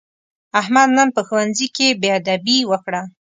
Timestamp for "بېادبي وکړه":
2.01-3.01